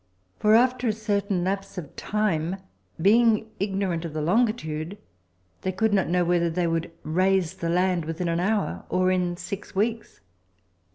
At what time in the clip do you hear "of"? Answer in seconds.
1.77-1.95, 4.03-4.13